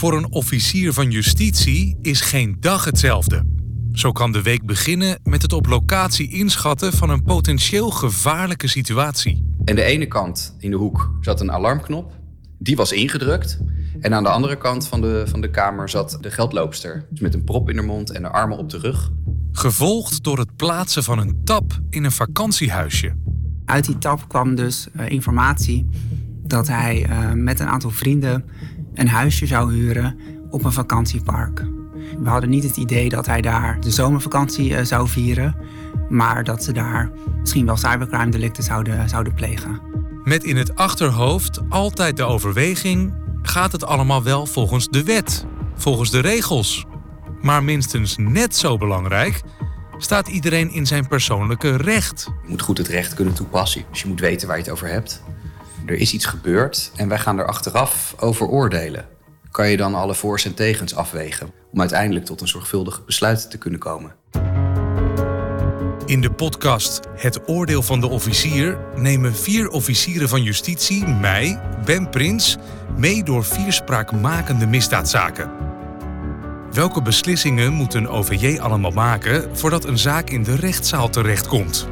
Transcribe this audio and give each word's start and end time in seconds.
Voor 0.00 0.16
een 0.16 0.32
officier 0.32 0.92
van 0.92 1.10
justitie 1.10 1.98
is 2.02 2.20
geen 2.20 2.56
dag 2.60 2.84
hetzelfde. 2.84 3.44
Zo 3.92 4.12
kan 4.12 4.32
de 4.32 4.42
week 4.42 4.66
beginnen 4.66 5.18
met 5.22 5.42
het 5.42 5.52
op 5.52 5.66
locatie 5.66 6.30
inschatten 6.30 6.92
van 6.92 7.10
een 7.10 7.22
potentieel 7.22 7.90
gevaarlijke 7.90 8.66
situatie. 8.68 9.54
En 9.64 9.74
de 9.76 9.82
ene 9.82 10.06
kant 10.06 10.56
in 10.58 10.70
de 10.70 10.76
hoek 10.76 11.12
zat 11.20 11.40
een 11.40 11.52
alarmknop. 11.52 12.12
Die 12.58 12.76
was 12.76 12.92
ingedrukt. 12.92 13.58
En 14.00 14.14
aan 14.14 14.22
de 14.22 14.28
andere 14.28 14.58
kant 14.58 14.88
van 14.88 15.00
de, 15.00 15.24
van 15.26 15.40
de 15.40 15.50
kamer 15.50 15.88
zat 15.88 16.18
de 16.20 16.30
geldloopster. 16.30 17.06
Dus 17.10 17.20
met 17.20 17.34
een 17.34 17.44
prop 17.44 17.68
in 17.70 17.76
haar 17.76 17.86
mond 17.86 18.10
en 18.10 18.22
de 18.22 18.28
armen 18.28 18.58
op 18.58 18.70
de 18.70 18.78
rug. 18.78 19.10
Gevolgd 19.52 20.24
door 20.24 20.38
het 20.38 20.56
plaatsen 20.56 21.02
van 21.02 21.18
een 21.18 21.40
tap 21.44 21.80
in 21.90 22.04
een 22.04 22.12
vakantiehuisje. 22.12 23.16
Uit 23.64 23.84
die 23.84 23.98
tap 23.98 24.28
kwam 24.28 24.54
dus 24.54 24.88
uh, 24.96 25.08
informatie 25.08 25.88
dat 26.42 26.68
hij 26.68 27.08
uh, 27.08 27.32
met 27.32 27.60
een 27.60 27.68
aantal 27.68 27.90
vrienden 27.90 28.44
een 28.94 29.08
huisje 29.08 29.46
zou 29.46 29.72
huren 29.72 30.18
op 30.50 30.64
een 30.64 30.72
vakantiepark. 30.72 31.64
We 32.18 32.28
hadden 32.28 32.50
niet 32.50 32.64
het 32.64 32.76
idee 32.76 33.08
dat 33.08 33.26
hij 33.26 33.40
daar 33.40 33.80
de 33.80 33.90
zomervakantie 33.90 34.70
uh, 34.70 34.80
zou 34.82 35.08
vieren, 35.08 35.56
maar 36.08 36.44
dat 36.44 36.64
ze 36.64 36.72
daar 36.72 37.10
misschien 37.40 37.66
wel 37.66 37.76
cybercrime 37.76 38.30
delicten 38.30 38.62
zouden, 38.62 39.08
zouden 39.08 39.34
plegen. 39.34 39.80
Met 40.24 40.44
in 40.44 40.56
het 40.56 40.76
achterhoofd 40.76 41.60
altijd 41.68 42.16
de 42.16 42.24
overweging: 42.24 43.14
gaat 43.42 43.72
het 43.72 43.84
allemaal 43.84 44.22
wel 44.22 44.46
volgens 44.46 44.88
de 44.88 45.02
wet, 45.02 45.46
volgens 45.74 46.10
de 46.10 46.20
regels? 46.20 46.86
Maar 47.40 47.64
minstens 47.64 48.16
net 48.16 48.56
zo 48.56 48.76
belangrijk 48.76 49.42
staat 49.98 50.28
iedereen 50.28 50.70
in 50.70 50.86
zijn 50.86 51.08
persoonlijke 51.08 51.76
recht. 51.76 52.24
Je 52.42 52.48
moet 52.48 52.62
goed 52.62 52.78
het 52.78 52.88
recht 52.88 53.14
kunnen 53.14 53.34
toepassen, 53.34 53.84
dus 53.90 54.02
je 54.02 54.08
moet 54.08 54.20
weten 54.20 54.48
waar 54.48 54.56
je 54.56 54.62
het 54.62 54.72
over 54.72 54.88
hebt. 54.88 55.22
Er 55.90 55.96
is 55.96 56.12
iets 56.12 56.24
gebeurd 56.24 56.92
en 56.96 57.08
wij 57.08 57.18
gaan 57.18 57.38
er 57.38 57.46
achteraf 57.46 58.14
over 58.18 58.46
oordelen. 58.46 59.06
Kan 59.50 59.68
je 59.68 59.76
dan 59.76 59.94
alle 59.94 60.14
voor's 60.14 60.44
en 60.44 60.54
tegens 60.54 60.94
afwegen 60.94 61.52
om 61.72 61.80
uiteindelijk 61.80 62.24
tot 62.24 62.40
een 62.40 62.48
zorgvuldig 62.48 63.04
besluit 63.04 63.50
te 63.50 63.58
kunnen 63.58 63.80
komen? 63.80 64.14
In 66.06 66.20
de 66.20 66.30
podcast 66.36 67.00
Het 67.16 67.48
Oordeel 67.48 67.82
van 67.82 68.00
de 68.00 68.08
Officier 68.08 68.78
nemen 68.96 69.34
vier 69.34 69.68
officieren 69.68 70.28
van 70.28 70.42
justitie 70.42 71.06
mij, 71.06 71.60
Ben 71.84 72.10
Prins, 72.10 72.56
mee 72.96 73.22
door 73.24 73.44
vier 73.44 73.72
spraakmakende 73.72 74.66
misdaadzaken. 74.66 75.50
Welke 76.72 77.02
beslissingen 77.02 77.72
moet 77.72 77.94
een 77.94 78.08
OVJ 78.08 78.58
allemaal 78.58 78.90
maken 78.90 79.56
voordat 79.56 79.84
een 79.84 79.98
zaak 79.98 80.30
in 80.30 80.42
de 80.42 80.56
rechtszaal 80.56 81.08
terechtkomt? 81.08 81.88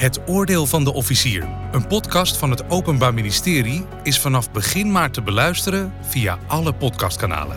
Het 0.00 0.20
Oordeel 0.26 0.66
van 0.66 0.84
de 0.84 0.92
Officier, 0.92 1.48
een 1.72 1.86
podcast 1.86 2.36
van 2.36 2.50
het 2.50 2.70
Openbaar 2.70 3.14
Ministerie, 3.14 3.84
is 4.02 4.18
vanaf 4.18 4.50
begin 4.50 4.92
maart 4.92 5.14
te 5.14 5.22
beluisteren 5.22 5.92
via 6.00 6.38
alle 6.46 6.72
podcastkanalen. 6.72 7.56